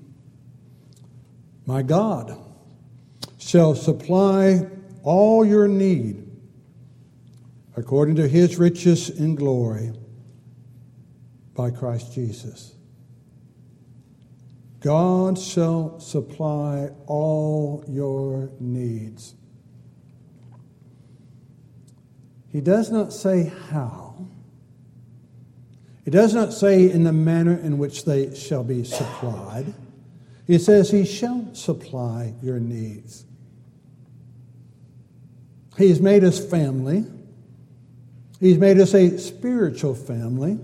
my 1.67 1.83
God 1.83 2.39
shall 3.39 3.75
supply 3.75 4.69
all 5.03 5.45
your 5.45 5.67
need 5.67 6.26
according 7.77 8.17
to 8.17 8.27
his 8.27 8.57
riches 8.57 9.11
in 9.11 9.35
glory 9.35 9.93
by 11.55 11.71
Christ 11.71 12.13
Jesus. 12.15 12.75
God 14.81 15.39
shall 15.39 16.01
supply 16.01 16.91
all 17.07 17.85
your 17.89 18.51
needs. 18.61 19.35
He 22.51 22.61
does 22.61 22.91
not 22.91 23.13
say 23.13 23.53
how. 23.71 24.27
He 26.05 26.11
does 26.11 26.33
not 26.33 26.53
say 26.53 26.91
in 26.91 27.05
the 27.05 27.13
manner 27.13 27.57
in 27.57 27.79
which 27.79 28.05
they 28.05 28.35
shall 28.35 28.63
be 28.63 28.85
supplied. 28.85 29.75
He 30.47 30.59
says, 30.59 30.91
He 30.91 31.05
shall 31.05 31.53
supply 31.53 32.35
your 32.41 32.61
needs. 32.61 33.25
He's 35.77 36.01
made 36.01 36.23
us 36.23 36.39
family. 36.39 37.05
He's 38.47 38.59
made 38.59 38.79
us 38.79 38.95
a 38.95 39.19
spiritual 39.19 39.97
family. 39.97 40.61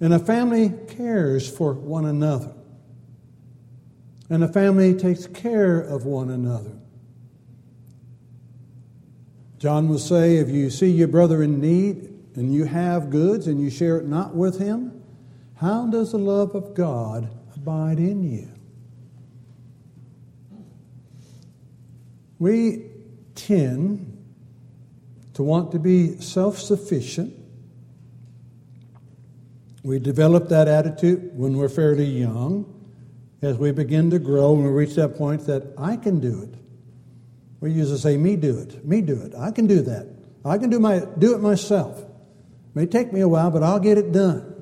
And 0.00 0.14
a 0.14 0.20
family 0.20 0.72
cares 0.86 1.50
for 1.50 1.72
one 1.72 2.04
another. 2.04 2.52
And 4.30 4.44
a 4.44 4.48
family 4.48 4.94
takes 4.94 5.26
care 5.26 5.80
of 5.80 6.04
one 6.04 6.30
another. 6.30 6.78
John 9.58 9.88
will 9.88 9.98
say, 9.98 10.36
if 10.36 10.48
you 10.48 10.70
see 10.70 10.90
your 10.90 11.08
brother 11.08 11.42
in 11.42 11.60
need 11.60 12.14
and 12.36 12.54
you 12.54 12.66
have 12.66 13.10
goods 13.10 13.48
and 13.48 13.60
you 13.60 13.68
share 13.68 13.98
it 13.98 14.06
not 14.06 14.36
with 14.36 14.60
him, 14.60 15.02
how 15.56 15.88
does 15.88 16.12
the 16.12 16.18
love 16.18 16.54
of 16.54 16.74
God 16.74 17.28
abide 17.56 17.98
in 17.98 18.22
you. 18.22 18.48
We 22.38 22.84
tend 23.34 24.17
to 25.38 25.44
want 25.44 25.70
to 25.70 25.78
be 25.78 26.20
self 26.20 26.58
sufficient. 26.58 27.32
We 29.84 30.00
develop 30.00 30.48
that 30.48 30.66
attitude 30.66 31.30
when 31.32 31.56
we're 31.56 31.68
fairly 31.68 32.06
young. 32.06 32.74
As 33.40 33.56
we 33.56 33.70
begin 33.70 34.10
to 34.10 34.18
grow 34.18 34.56
and 34.56 34.64
we 34.64 34.70
reach 34.70 34.96
that 34.96 35.16
point 35.16 35.46
that 35.46 35.74
I 35.78 35.96
can 35.96 36.18
do 36.18 36.42
it. 36.42 36.58
We 37.60 37.70
used 37.70 37.92
to 37.92 37.98
say, 37.98 38.16
me 38.16 38.34
do 38.34 38.58
it, 38.58 38.84
me 38.84 39.00
do 39.00 39.14
it. 39.22 39.32
I 39.38 39.52
can 39.52 39.68
do 39.68 39.80
that. 39.82 40.08
I 40.44 40.58
can 40.58 40.70
do, 40.70 40.80
my, 40.80 41.04
do 41.18 41.36
it 41.36 41.38
myself. 41.38 42.00
It 42.00 42.08
may 42.74 42.86
take 42.86 43.12
me 43.12 43.20
a 43.20 43.28
while, 43.28 43.52
but 43.52 43.62
I'll 43.62 43.78
get 43.78 43.96
it 43.96 44.10
done. 44.10 44.56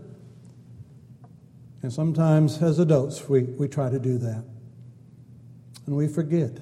And 1.80 1.90
sometimes 1.90 2.60
as 2.60 2.78
adults, 2.78 3.26
we, 3.30 3.44
we 3.44 3.66
try 3.66 3.88
to 3.88 3.98
do 3.98 4.18
that. 4.18 4.44
And 5.86 5.96
we 5.96 6.06
forget. 6.06 6.58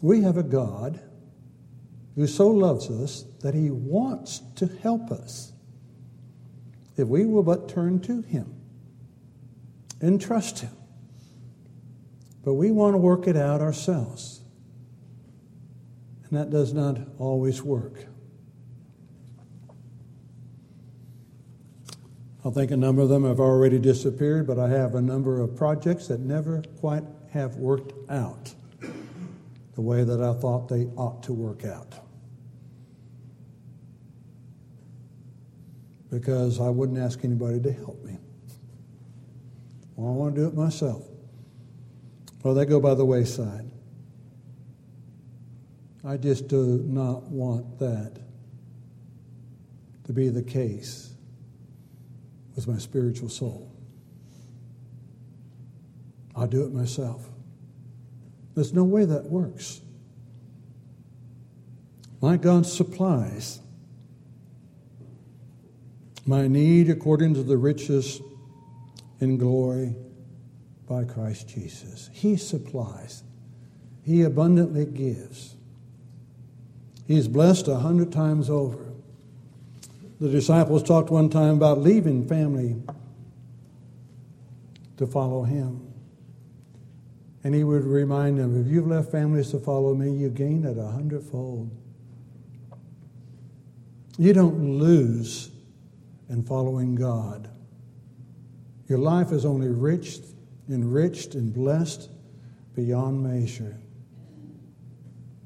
We 0.00 0.22
have 0.22 0.38
a 0.38 0.42
God 0.42 1.02
who 2.18 2.26
so 2.26 2.48
loves 2.48 2.90
us 2.90 3.24
that 3.42 3.54
he 3.54 3.70
wants 3.70 4.42
to 4.56 4.66
help 4.82 5.12
us 5.12 5.52
if 6.96 7.06
we 7.06 7.24
will 7.24 7.44
but 7.44 7.68
turn 7.68 8.00
to 8.00 8.22
him 8.22 8.56
and 10.00 10.20
trust 10.20 10.58
him. 10.58 10.76
But 12.44 12.54
we 12.54 12.72
want 12.72 12.94
to 12.94 12.98
work 12.98 13.28
it 13.28 13.36
out 13.36 13.60
ourselves. 13.60 14.40
And 16.28 16.36
that 16.36 16.50
does 16.50 16.74
not 16.74 16.98
always 17.18 17.62
work. 17.62 18.06
I 22.44 22.50
think 22.50 22.72
a 22.72 22.76
number 22.76 23.02
of 23.02 23.08
them 23.08 23.22
have 23.26 23.38
already 23.38 23.78
disappeared, 23.78 24.48
but 24.48 24.58
I 24.58 24.68
have 24.70 24.96
a 24.96 25.00
number 25.00 25.40
of 25.40 25.54
projects 25.54 26.08
that 26.08 26.18
never 26.18 26.62
quite 26.80 27.04
have 27.30 27.54
worked 27.54 27.92
out 28.10 28.52
the 29.76 29.82
way 29.82 30.02
that 30.02 30.20
I 30.20 30.32
thought 30.32 30.68
they 30.68 30.86
ought 30.96 31.22
to 31.22 31.32
work 31.32 31.64
out. 31.64 32.07
Because 36.10 36.60
I 36.60 36.68
wouldn't 36.68 36.98
ask 36.98 37.24
anybody 37.24 37.60
to 37.60 37.72
help 37.72 38.02
me. 38.04 38.16
Well, 39.96 40.12
I 40.12 40.16
want 40.16 40.34
to 40.34 40.40
do 40.42 40.46
it 40.48 40.54
myself. 40.54 41.04
Well, 42.42 42.54
they 42.54 42.64
go 42.64 42.80
by 42.80 42.94
the 42.94 43.04
wayside. 43.04 43.70
I 46.04 46.16
just 46.16 46.48
do 46.48 46.82
not 46.86 47.24
want 47.24 47.78
that 47.80 48.18
to 50.04 50.12
be 50.12 50.28
the 50.28 50.42
case 50.42 51.12
with 52.54 52.66
my 52.66 52.78
spiritual 52.78 53.28
soul. 53.28 53.70
I'll 56.34 56.46
do 56.46 56.64
it 56.64 56.72
myself. 56.72 57.28
There's 58.54 58.72
no 58.72 58.84
way 58.84 59.04
that 59.04 59.24
works. 59.24 59.80
My 62.20 62.36
God 62.36 62.66
supplies 62.66 63.60
my 66.28 66.46
need 66.46 66.90
according 66.90 67.32
to 67.32 67.42
the 67.42 67.56
riches 67.56 68.20
in 69.18 69.38
glory 69.38 69.94
by 70.86 71.02
Christ 71.02 71.48
Jesus. 71.48 72.10
He 72.12 72.36
supplies, 72.36 73.22
He 74.02 74.22
abundantly 74.22 74.84
gives. 74.84 75.56
He's 77.06 77.28
blessed 77.28 77.66
a 77.68 77.76
hundred 77.76 78.12
times 78.12 78.50
over. 78.50 78.92
The 80.20 80.28
disciples 80.28 80.82
talked 80.82 81.10
one 81.10 81.30
time 81.30 81.54
about 81.54 81.78
leaving 81.78 82.28
family 82.28 82.76
to 84.98 85.06
follow 85.06 85.44
him. 85.44 85.90
And 87.42 87.54
he 87.54 87.64
would 87.64 87.84
remind 87.84 88.38
them 88.38 88.60
if 88.60 88.70
you've 88.70 88.86
left 88.86 89.10
families 89.10 89.50
to 89.52 89.58
follow 89.58 89.94
me, 89.94 90.10
you 90.10 90.28
gain 90.28 90.66
it 90.66 90.76
a 90.76 90.88
hundredfold. 90.88 91.70
You 94.18 94.34
don't 94.34 94.78
lose 94.78 95.50
in 96.28 96.42
following 96.42 96.94
God. 96.94 97.50
Your 98.88 98.98
life 98.98 99.32
is 99.32 99.44
only 99.44 99.68
rich, 99.68 100.18
enriched, 100.68 101.34
and 101.34 101.52
blessed 101.52 102.10
beyond 102.74 103.22
measure. 103.22 103.78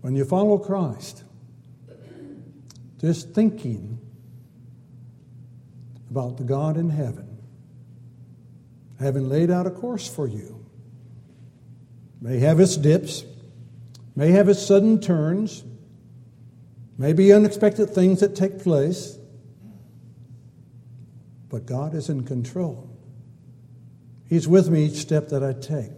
When 0.00 0.14
you 0.14 0.24
follow 0.24 0.58
Christ, 0.58 1.24
just 3.00 3.30
thinking 3.30 3.98
about 6.10 6.36
the 6.36 6.44
God 6.44 6.76
in 6.76 6.90
heaven, 6.90 7.38
having 9.00 9.28
laid 9.28 9.50
out 9.50 9.66
a 9.66 9.70
course 9.70 10.08
for 10.08 10.28
you, 10.28 10.64
may 12.20 12.38
have 12.38 12.60
its 12.60 12.76
dips, 12.76 13.24
may 14.14 14.30
have 14.30 14.48
its 14.48 14.64
sudden 14.64 15.00
turns, 15.00 15.64
may 16.98 17.12
be 17.12 17.32
unexpected 17.32 17.90
things 17.90 18.20
that 18.20 18.36
take 18.36 18.60
place, 18.60 19.18
but 21.52 21.66
God 21.66 21.94
is 21.94 22.08
in 22.08 22.24
control. 22.24 22.88
He's 24.26 24.48
with 24.48 24.70
me 24.70 24.86
each 24.86 24.96
step 24.96 25.28
that 25.28 25.44
I 25.44 25.52
take, 25.52 25.92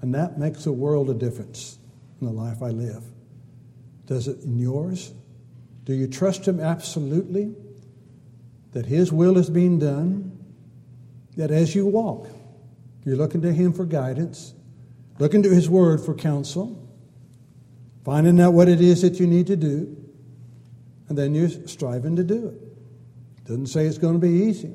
and 0.00 0.14
that 0.14 0.38
makes 0.38 0.64
a 0.64 0.72
world 0.72 1.10
of 1.10 1.18
difference 1.18 1.78
in 2.18 2.26
the 2.26 2.32
life 2.32 2.62
I 2.62 2.70
live. 2.70 3.04
Does 4.06 4.28
it 4.28 4.42
in 4.44 4.58
yours? 4.58 5.12
Do 5.84 5.92
you 5.92 6.06
trust 6.06 6.48
Him 6.48 6.58
absolutely 6.58 7.54
that 8.72 8.86
His 8.86 9.12
will 9.12 9.36
is 9.36 9.50
being 9.50 9.78
done? 9.78 10.38
That 11.36 11.50
as 11.50 11.74
you 11.74 11.84
walk, 11.84 12.26
you're 13.04 13.16
looking 13.16 13.42
to 13.42 13.52
Him 13.52 13.74
for 13.74 13.84
guidance, 13.84 14.54
looking 15.18 15.42
to 15.42 15.50
His 15.50 15.68
Word 15.68 16.00
for 16.00 16.14
counsel, 16.14 16.82
finding 18.06 18.40
out 18.40 18.54
what 18.54 18.68
it 18.68 18.80
is 18.80 19.02
that 19.02 19.20
you 19.20 19.26
need 19.26 19.48
to 19.48 19.56
do, 19.56 19.94
and 21.10 21.18
then 21.18 21.34
you're 21.34 21.50
striving 21.66 22.16
to 22.16 22.24
do 22.24 22.48
it. 22.48 22.67
Doesn't 23.48 23.68
say 23.68 23.86
it's 23.86 23.96
going 23.96 24.12
to 24.12 24.20
be 24.20 24.28
easy. 24.28 24.74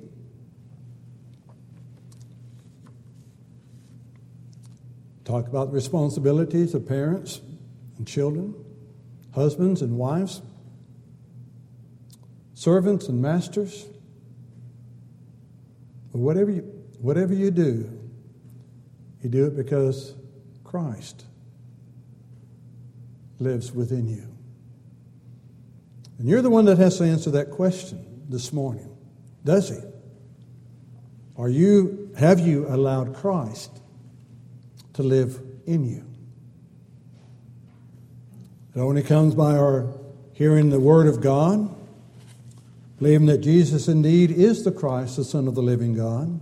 Talk 5.25 5.47
about 5.47 5.67
the 5.67 5.73
responsibilities 5.73 6.73
of 6.73 6.87
parents 6.87 7.39
and 7.97 8.07
children 8.07 8.55
husbands 9.35 9.81
and 9.81 9.97
wives, 9.97 10.41
servants 12.53 13.07
and 13.07 13.21
masters. 13.21 13.85
Whatever 16.11 16.51
you, 16.51 16.61
whatever 16.99 17.33
you 17.33 17.49
do, 17.49 17.91
you 19.21 19.29
do 19.29 19.45
it 19.45 19.55
because 19.55 20.13
Christ 20.63 21.25
lives 23.39 23.71
within 23.71 24.07
you. 24.07 24.27
And 26.19 26.27
you're 26.27 26.43
the 26.43 26.51
one 26.51 26.65
that 26.65 26.77
has 26.77 26.97
to 26.99 27.03
answer 27.03 27.31
that 27.31 27.49
question 27.49 28.12
this 28.29 28.53
morning. 28.53 28.89
Does 29.43 29.69
he? 29.69 29.79
Are 31.37 31.49
you 31.49 32.11
have 32.17 32.39
you 32.39 32.67
allowed 32.67 33.15
Christ 33.15 33.81
to 34.93 35.03
live 35.03 35.41
in 35.65 35.83
you? 35.83 36.05
It 38.75 38.79
only 38.79 39.03
comes 39.03 39.35
by 39.35 39.55
our 39.55 39.93
hearing 40.33 40.69
the 40.69 40.79
Word 40.79 41.07
of 41.07 41.21
God, 41.21 41.73
believing 42.97 43.27
that 43.27 43.39
Jesus 43.39 43.87
indeed 43.87 44.31
is 44.31 44.63
the 44.63 44.71
Christ, 44.71 45.17
the 45.17 45.23
Son 45.23 45.47
of 45.47 45.55
the 45.55 45.61
living 45.61 45.93
God, 45.93 46.39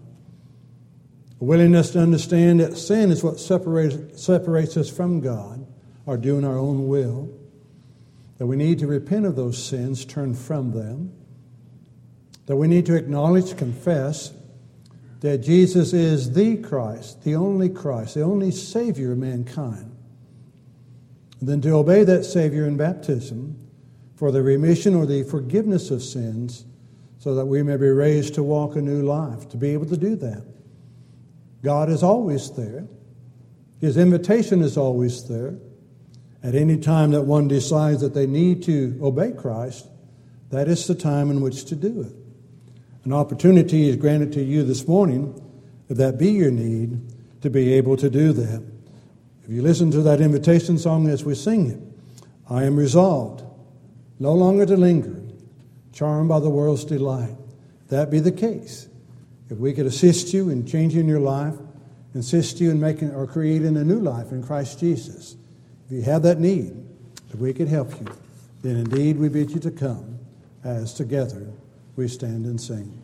a 1.39 1.43
willingness 1.43 1.91
to 1.91 1.99
understand 1.99 2.59
that 2.59 2.77
sin 2.77 3.11
is 3.11 3.23
what 3.23 3.39
separates, 3.39 4.23
separates 4.23 4.77
us 4.77 4.89
from 4.89 5.19
God, 5.19 5.65
or 6.05 6.17
doing 6.17 6.45
our 6.45 6.57
own 6.57 6.87
will, 6.87 7.29
that 8.37 8.45
we 8.45 8.55
need 8.55 8.79
to 8.79 8.87
repent 8.87 9.25
of 9.25 9.35
those 9.35 9.61
sins, 9.61 10.05
turn 10.05 10.33
from 10.33 10.71
them, 10.71 11.13
that 12.45 12.56
we 12.56 12.67
need 12.67 12.86
to 12.88 12.95
acknowledge, 12.95 13.56
confess 13.58 14.34
that 15.21 15.38
Jesus 15.39 15.93
is 15.93 16.34
the 16.34 16.58
Christ, 16.58 17.23
the 17.23 17.36
only 17.36 17.69
Christ, 17.69 18.15
the 18.15 18.23
only 18.23 18.51
Savior 18.51 19.12
of 19.12 19.19
mankind 19.19 19.95
And 21.39 21.47
then 21.47 21.62
to 21.62 21.71
obey 21.71 22.04
that 22.04 22.25
Savior 22.25 22.65
in 22.65 22.75
baptism 22.75 23.58
for 24.15 24.32
the 24.32 24.41
remission 24.41 24.95
or 24.95 25.06
the 25.06 25.23
forgiveness 25.23 25.91
of 25.91 26.04
sins 26.04 26.65
so 27.19 27.36
that 27.36 27.45
we 27.45 27.62
may 27.62 27.77
be 27.77 27.89
raised 27.89 28.34
to 28.36 28.43
walk 28.43 28.75
a 28.75 28.82
new 28.82 29.04
life, 29.04 29.47
to 29.49 29.58
be 29.58 29.69
able 29.69 29.86
to 29.86 29.97
do 29.97 30.15
that. 30.15 30.43
God 31.63 31.89
is 31.89 32.01
always 32.01 32.51
there. 32.51 32.88
His 33.80 33.97
invitation 33.97 34.62
is 34.62 34.75
always 34.75 35.27
there. 35.27 35.56
At 36.43 36.56
any 36.56 36.77
time 36.77 37.12
that 37.12 37.21
one 37.21 37.47
decides 37.47 38.01
that 38.01 38.15
they 38.15 38.25
need 38.25 38.63
to 38.63 38.99
obey 39.04 39.32
Christ, 39.32 39.88
that 40.49 40.67
is 40.67 40.88
the 40.88 40.95
time 40.95 41.30
in 41.30 41.41
which 41.41 41.65
to 41.65 41.75
do 41.75 42.01
it. 42.01 42.20
An 43.03 43.13
opportunity 43.13 43.89
is 43.89 43.95
granted 43.95 44.31
to 44.33 44.43
you 44.43 44.63
this 44.63 44.87
morning, 44.87 45.33
if 45.89 45.97
that 45.97 46.19
be 46.19 46.31
your 46.31 46.51
need, 46.51 47.01
to 47.41 47.49
be 47.49 47.73
able 47.73 47.97
to 47.97 48.09
do 48.09 48.31
that. 48.31 48.63
If 49.43 49.49
you 49.49 49.63
listen 49.63 49.89
to 49.91 50.01
that 50.03 50.21
invitation 50.21 50.77
song 50.77 51.09
as 51.09 51.25
we 51.25 51.33
sing 51.33 51.71
it, 51.71 51.79
I 52.47 52.63
am 52.63 52.75
resolved 52.75 53.43
no 54.19 54.33
longer 54.33 54.67
to 54.67 54.77
linger, 54.77 55.19
charmed 55.93 56.29
by 56.29 56.39
the 56.39 56.49
world's 56.49 56.85
delight. 56.85 57.35
That 57.87 58.11
be 58.11 58.19
the 58.19 58.31
case, 58.31 58.87
if 59.49 59.57
we 59.57 59.73
could 59.73 59.87
assist 59.87 60.31
you 60.31 60.49
in 60.49 60.67
changing 60.67 61.07
your 61.07 61.19
life, 61.19 61.55
assist 62.13 62.61
you 62.61 62.69
in 62.69 62.79
making 62.79 63.15
or 63.15 63.25
creating 63.25 63.77
a 63.77 63.83
new 63.83 63.99
life 63.99 64.31
in 64.31 64.43
Christ 64.43 64.79
Jesus, 64.79 65.35
if 65.85 65.91
you 65.91 66.01
have 66.03 66.21
that 66.21 66.39
need, 66.39 66.75
if 67.33 67.39
we 67.39 67.51
could 67.51 67.67
help 67.67 67.99
you, 67.99 68.05
then 68.61 68.75
indeed 68.75 69.17
we 69.17 69.27
bid 69.27 69.49
you 69.49 69.59
to 69.59 69.71
come 69.71 70.19
as 70.63 70.93
together 70.93 71.47
we 72.01 72.07
stand 72.07 72.47
and 72.47 72.59
sing. 72.59 73.00